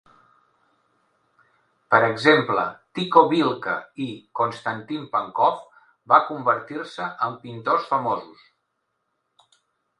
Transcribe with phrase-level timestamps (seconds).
[1.95, 2.63] Per exemple,
[2.99, 3.77] Tiko Vilka
[4.07, 4.09] i
[4.41, 5.63] Konstantín Pankov
[6.15, 8.45] va convertir-se en pintors famosos.